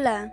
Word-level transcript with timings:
Hola, 0.00 0.32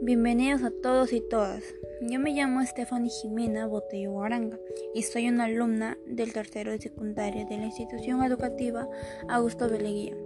bienvenidos 0.00 0.64
a 0.64 0.72
todos 0.82 1.12
y 1.12 1.20
todas. 1.20 1.62
Yo 2.00 2.18
me 2.18 2.32
llamo 2.32 2.66
Stephanie 2.66 3.12
Jimena 3.12 3.68
Botello 3.68 4.10
Guaranga 4.10 4.58
y 4.92 5.04
soy 5.04 5.28
una 5.28 5.44
alumna 5.44 5.96
del 6.04 6.32
tercero 6.32 6.72
de 6.72 6.80
secundaria 6.80 7.44
de 7.44 7.58
la 7.58 7.66
institución 7.66 8.24
educativa 8.24 8.88
Augusto 9.28 9.68
Beleguía. 9.68 10.16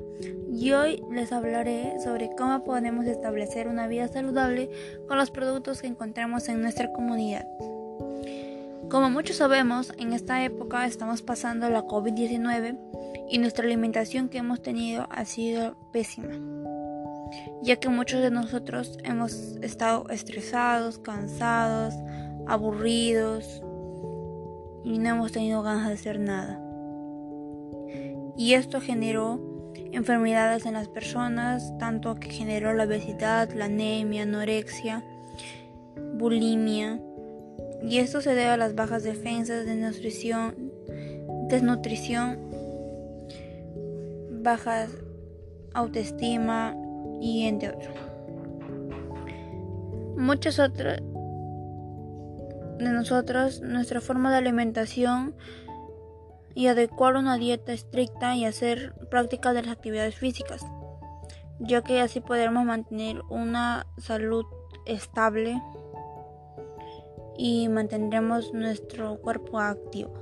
Y 0.50 0.72
hoy 0.72 1.02
les 1.12 1.32
hablaré 1.32 2.00
sobre 2.02 2.30
cómo 2.34 2.64
podemos 2.64 3.04
establecer 3.04 3.68
una 3.68 3.88
vida 3.88 4.08
saludable 4.08 4.70
con 5.06 5.18
los 5.18 5.30
productos 5.30 5.82
que 5.82 5.88
encontramos 5.88 6.48
en 6.48 6.62
nuestra 6.62 6.90
comunidad. 6.94 7.46
Como 8.88 9.10
muchos 9.10 9.36
sabemos, 9.36 9.92
en 9.98 10.14
esta 10.14 10.42
época 10.42 10.86
estamos 10.86 11.20
pasando 11.20 11.68
la 11.68 11.82
COVID-19 11.82 12.78
y 13.28 13.36
nuestra 13.36 13.66
alimentación 13.66 14.30
que 14.30 14.38
hemos 14.38 14.62
tenido 14.62 15.06
ha 15.10 15.26
sido 15.26 15.76
pésima, 15.92 16.38
ya 17.62 17.76
que 17.76 17.88
muchos 17.88 18.22
de 18.22 18.30
nosotros 18.30 18.98
hemos 19.04 19.32
estado 19.62 20.08
estresados, 20.10 20.98
cansados, 20.98 21.94
aburridos 22.46 23.62
y 24.84 24.98
no 24.98 25.08
hemos 25.08 25.32
tenido 25.32 25.62
ganas 25.62 25.88
de 25.88 25.94
hacer 25.94 26.20
nada. 26.20 26.60
Y 28.36 28.54
esto 28.54 28.80
generó 28.80 29.72
enfermedades 29.92 30.66
en 30.66 30.74
las 30.74 30.88
personas, 30.88 31.72
tanto 31.78 32.16
que 32.16 32.30
generó 32.30 32.72
la 32.74 32.84
obesidad, 32.84 33.50
la 33.52 33.64
anemia, 33.64 34.22
anorexia, 34.22 35.02
bulimia, 36.14 37.00
y 37.82 37.98
esto 37.98 38.20
se 38.20 38.30
debe 38.30 38.50
a 38.50 38.56
las 38.56 38.74
bajas 38.74 39.04
defensas, 39.04 39.66
desnutrición, 39.66 40.72
desnutrición 41.48 42.38
bajas 44.42 44.90
autoestima 45.74 46.74
y 47.20 47.46
entre 47.46 47.70
otros. 47.70 47.94
Muchos 50.16 50.58
otros 50.58 50.98
de 52.78 52.90
nosotros, 52.90 53.60
nuestra 53.62 54.00
forma 54.00 54.30
de 54.30 54.38
alimentación 54.38 55.34
y 56.54 56.68
adecuar 56.68 57.16
una 57.16 57.36
dieta 57.36 57.72
estricta 57.72 58.34
y 58.34 58.44
hacer 58.44 58.94
práctica 59.10 59.52
de 59.52 59.62
las 59.62 59.72
actividades 59.72 60.14
físicas, 60.14 60.64
ya 61.58 61.82
que 61.82 62.00
así 62.00 62.20
podremos 62.20 62.64
mantener 62.64 63.20
una 63.28 63.86
salud 63.98 64.44
estable 64.86 65.60
y 67.36 67.68
mantendremos 67.68 68.52
nuestro 68.52 69.18
cuerpo 69.20 69.60
activo. 69.60 70.12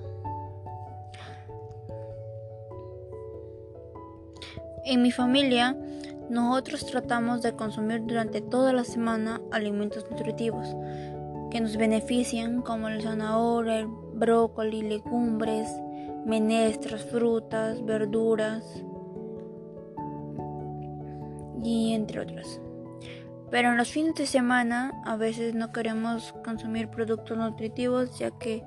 En 4.85 5.03
mi 5.03 5.13
familia, 5.13 5.77
nosotros 6.31 6.87
tratamos 6.87 7.43
de 7.43 7.55
consumir 7.55 8.03
durante 8.05 8.41
toda 8.41 8.73
la 8.73 8.85
semana 8.85 9.41
alimentos 9.53 10.11
nutritivos 10.11 10.75
que 11.51 11.61
nos 11.61 11.77
benefician 11.77 12.63
como 12.63 12.89
el 12.89 13.03
zanahoria, 13.03 13.81
el 13.81 13.87
brócoli, 13.87 14.83
legumbres, 14.83 15.69
menestras, 16.25 17.05
frutas, 17.05 17.85
verduras 17.85 18.65
y 21.63 21.93
entre 21.93 22.21
otras. 22.21 22.61
Pero 23.51 23.71
en 23.71 23.77
los 23.77 23.91
fines 23.91 24.15
de 24.17 24.27
semana 24.27 25.01
a 25.05 25.17
veces 25.17 25.55
no 25.55 25.71
queremos 25.71 26.35
consumir 26.45 26.89
productos 26.89 27.39
nutritivos 27.39 28.19
ya 28.19 28.33
que, 28.33 28.65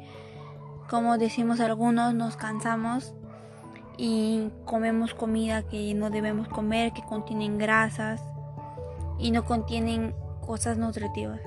como 0.90 1.18
decimos 1.18 1.60
algunos, 1.60 2.14
nos 2.14 2.38
cansamos 2.38 3.14
y 3.98 4.50
comemos 4.66 5.14
comida 5.14 5.64
que 5.64 5.94
no 5.96 6.10
debemos 6.10 6.48
comer, 6.48 6.94
que 6.94 7.02
contienen 7.04 7.58
grasas 7.58 8.24
y 9.18 9.32
no 9.32 9.44
contienen 9.44 10.14
cosas 10.46 10.78
nutritivas. 10.78 11.42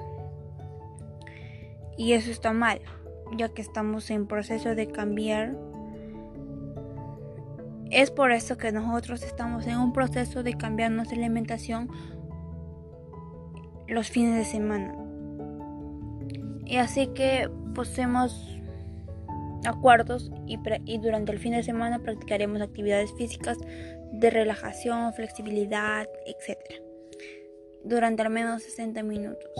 Y 1.96 2.12
eso 2.14 2.30
está 2.30 2.52
mal, 2.52 2.80
ya 3.36 3.48
que 3.50 3.62
estamos 3.62 4.10
en 4.10 4.26
proceso 4.26 4.74
de 4.74 4.88
cambiar. 4.88 5.56
Es 7.90 8.10
por 8.10 8.32
eso 8.32 8.56
que 8.56 8.72
nosotros 8.72 9.22
estamos 9.22 9.66
en 9.66 9.78
un 9.78 9.92
proceso 9.92 10.42
de 10.42 10.54
cambiar 10.54 10.90
nuestra 10.90 11.18
alimentación 11.18 11.88
los 13.86 14.08
fines 14.08 14.36
de 14.36 14.44
semana. 14.44 14.94
Y 16.64 16.76
así 16.76 17.08
que 17.08 17.50
posemos 17.74 18.59
acuerdos 19.64 20.30
y, 20.46 20.58
y, 20.86 20.98
durante 20.98 21.32
el 21.32 21.38
fin 21.38 21.52
de 21.52 21.62
semana 21.62 21.98
practicaremos 22.00 22.60
actividades 22.60 23.12
físicas 23.14 23.58
de 24.12 24.30
relajación, 24.30 25.12
flexibilidad, 25.14 26.08
etc. 26.26 26.58
Durante 27.84 28.22
al 28.22 28.30
menos 28.30 28.62
60 28.62 29.02
minutos. 29.02 29.50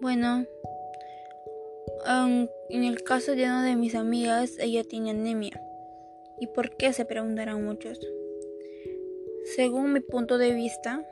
Bueno, 0.00 0.46
en 2.06 2.84
el 2.84 3.02
caso 3.02 3.34
de 3.34 3.44
una 3.44 3.64
de 3.64 3.76
mis 3.76 3.94
amigas, 3.94 4.58
ella 4.58 4.84
tiene 4.84 5.10
anemia. 5.10 5.60
¿Y 6.38 6.48
por 6.48 6.76
qué? 6.76 6.92
Se 6.92 7.04
preguntarán 7.04 7.64
muchos. 7.64 7.98
Según 9.56 9.92
mi 9.92 10.00
punto 10.00 10.38
de 10.38 10.52
vista, 10.52 11.06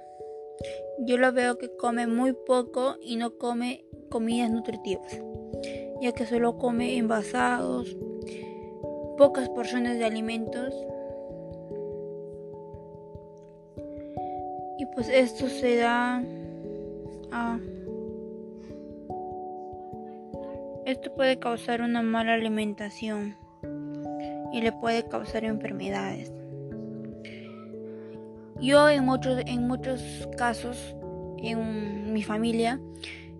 yo 1.00 1.19
lo 1.19 1.33
veo 1.33 1.59
que 1.59 1.75
come 1.77 2.06
muy 2.06 2.33
poco 2.33 2.97
y 3.00 3.17
no 3.17 3.37
come 3.39 3.84
comidas 4.09 4.50
nutritivas, 4.50 5.21
ya 6.00 6.12
que 6.12 6.27
solo 6.27 6.59
come 6.59 6.97
envasados, 6.97 7.97
pocas 9.17 9.49
porciones 9.49 9.99
de 9.99 10.05
alimentos. 10.05 10.75
Y 14.78 14.87
pues 14.95 15.09
esto 15.09 15.49
se 15.49 15.77
da 15.77 16.23
a... 17.31 17.59
Esto 20.84 21.15
puede 21.15 21.39
causar 21.39 21.81
una 21.81 22.03
mala 22.03 22.34
alimentación 22.34 23.37
y 24.53 24.61
le 24.61 24.73
puede 24.73 25.09
causar 25.09 25.44
enfermedades. 25.44 26.33
Yo 28.62 28.89
en 28.89 29.05
muchos, 29.05 29.43
en 29.45 29.67
muchos 29.67 30.28
casos, 30.39 30.95
en 31.39 32.12
mi 32.12 32.23
familia, 32.23 32.81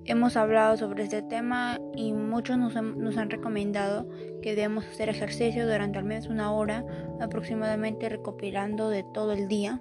hemos 0.05 0.37
hablado 0.37 0.77
sobre 0.77 1.05
este 1.05 1.23
tema 1.23 1.79
y 1.95 2.13
muchos 2.13 2.59
nos, 2.59 2.75
nos, 2.75 3.17
han 3.17 3.31
recomendado 3.31 4.09
que 4.43 4.57
debemos 4.57 4.85
hacer 4.85 5.09
ejercicio 5.09 5.65
durante 5.65 5.99
al 5.99 6.05
menos 6.05 6.27
una 6.27 6.51
hora 6.53 6.85
aproximadamente 7.21 8.09
recopilando 8.09 8.91
de 8.91 9.05
todo 9.15 9.33
el 9.33 9.47
día. 9.47 9.81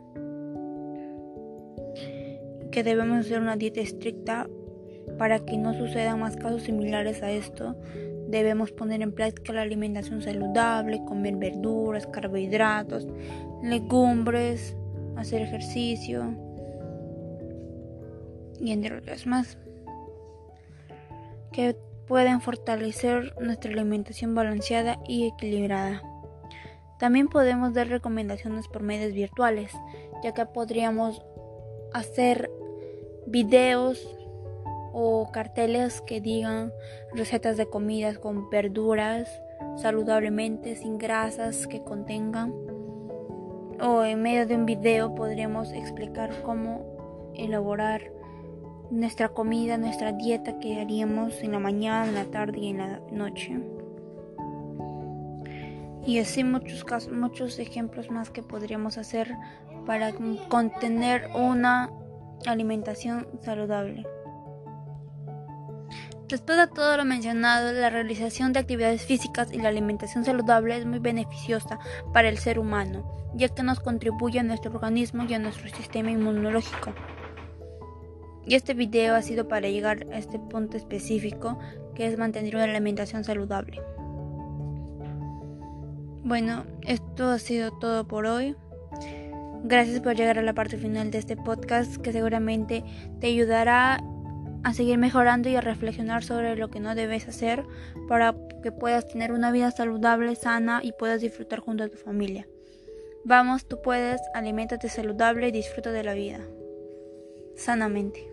Que 2.72 2.84
debemos 2.84 3.26
hacer 3.26 3.40
una 3.40 3.56
dieta 3.56 3.82
estricta 3.82 4.48
para 5.18 5.40
que 5.40 5.58
no 5.58 5.74
sucedan 5.74 6.20
más 6.20 6.38
casos 6.38 6.62
similares 6.62 7.24
a 7.24 7.32
esto. 7.32 7.76
Debemos 8.28 8.72
poner 8.72 9.02
en 9.02 9.12
práctica 9.12 9.54
la 9.54 9.64
alimentación 9.64 10.22
saludable, 10.22 11.04
comer 11.04 11.38
verduras, 11.38 12.06
carbohidratos, 12.06 13.08
legumbres, 13.64 14.78
hacer 15.22 15.42
ejercicio 15.42 16.36
y 18.60 18.72
entre 18.72 18.98
otras 18.98 19.26
más 19.26 19.58
que 21.52 21.76
pueden 22.08 22.42
fortalecer 22.42 23.36
nuestra 23.42 23.72
alimentación 23.72 24.36
balanceada 24.36 25.00
y 25.08 25.28
equilibrada. 25.28 26.02
También 27.00 27.28
podemos 27.28 27.74
dar 27.74 27.88
recomendaciones 27.88 28.68
por 28.68 28.84
medios 28.84 29.14
virtuales, 29.14 29.72
ya 30.24 30.34
que 30.34 30.46
podríamos 30.46 31.22
hacer 31.94 32.52
videos 33.26 34.06
o 34.94 35.32
carteles 35.32 36.02
que 36.02 36.22
digan 36.22 36.72
recetas 37.14 37.58
de 37.58 37.66
comidas 37.66 38.20
con 38.20 38.50
verduras 38.50 39.30
saludablemente, 39.78 40.76
sin 40.76 40.98
grasas 40.98 41.66
que 41.68 41.84
contengan 41.84 42.54
o 43.82 44.04
en 44.04 44.22
medio 44.22 44.46
de 44.46 44.56
un 44.56 44.66
video 44.66 45.16
podríamos 45.16 45.72
explicar 45.72 46.42
cómo 46.44 47.34
elaborar 47.36 48.12
nuestra 48.92 49.30
comida, 49.30 49.78
nuestra 49.78 50.12
dieta 50.12 50.60
que 50.60 50.80
haríamos 50.80 51.42
en 51.42 51.54
la 51.54 51.60
mañana, 51.60 52.08
en 52.08 52.16
la 52.16 52.26
tarde 52.26 52.60
y 52.60 52.68
en 52.70 52.78
la 52.78 53.00
noche. 53.12 53.60
Y 56.06 56.20
así 56.20 56.44
muchos 56.44 56.84
casos, 56.84 57.12
muchos 57.14 57.60
ejemplos 57.60 58.10
más 58.10 58.30
que 58.30 58.44
podríamos 58.44 58.98
hacer 58.98 59.34
para 59.86 60.12
contener 60.50 61.30
una 61.36 61.90
alimentación 62.46 63.28
saludable. 63.42 64.06
Después 66.32 66.58
de 66.58 66.68
todo 66.68 66.96
lo 66.96 67.04
mencionado, 67.04 67.74
la 67.74 67.90
realización 67.90 68.54
de 68.54 68.62
actividades 68.62 69.02
físicas 69.02 69.52
y 69.52 69.58
la 69.58 69.68
alimentación 69.68 70.24
saludable 70.24 70.78
es 70.78 70.86
muy 70.86 71.00
beneficiosa 71.00 71.78
para 72.14 72.30
el 72.30 72.38
ser 72.38 72.58
humano, 72.58 73.04
ya 73.36 73.50
que 73.50 73.64
nos 73.64 73.82
contribuye 73.82 74.40
a 74.40 74.44
nuestro 74.44 74.72
organismo 74.74 75.26
y 75.26 75.34
a 75.34 75.40
nuestro 75.40 75.68
sistema 75.70 76.10
inmunológico. 76.10 76.94
Y 78.46 78.56
este 78.56 78.74
video 78.74 79.16
ha 79.16 79.22
sido 79.22 79.50
para 79.50 79.68
llegar 79.68 80.08
a 80.14 80.18
este 80.18 80.40
punto 80.40 80.78
específico, 80.78 81.60
que 81.96 82.08
es 82.08 82.18
mantener 82.18 82.56
una 82.56 82.64
alimentación 82.64 83.26
saludable. 83.26 83.82
Bueno, 86.24 86.64
esto 86.84 87.28
ha 87.28 87.40
sido 87.40 87.72
todo 87.72 88.08
por 88.08 88.26
hoy. 88.26 88.56
Gracias 89.66 90.00
por 90.00 90.16
llegar 90.16 90.40
a 90.40 90.44
la 90.44 90.54
parte 90.54 90.78
final 90.78 91.12
de 91.12 91.18
este 91.18 91.36
podcast 91.36 91.98
que 91.98 92.14
seguramente 92.14 92.86
te 93.20 93.28
ayudará 93.28 94.02
a 94.64 94.74
seguir 94.74 94.98
mejorando 94.98 95.50
y 95.50 95.56
a 95.56 95.62
reflexionar 95.62 96.24
sobre 96.24 96.56
lo 96.56 96.70
que 96.70 96.80
no 96.80 96.96
debes 96.96 97.28
hacer 97.28 97.64
para 98.08 98.36
que 98.62 98.72
puedas 98.72 99.08
tener 99.08 99.32
una 99.32 99.52
vida 99.52 99.72
saludable, 99.72 100.36
sana 100.36 100.82
y 100.84 100.92
puedas 100.92 101.22
disfrutar 101.22 101.60
junto 101.60 101.84
a 101.84 101.90
tu 101.90 101.98
familia. 101.98 102.48
Vamos, 103.24 103.68
tú 103.68 103.82
puedes, 103.82 104.22
aliméntate 104.34 104.90
saludable 104.90 105.48
y 105.48 105.52
disfruta 105.52 105.92
de 105.92 106.04
la 106.04 106.14
vida 106.14 106.40
sanamente. 107.56 108.28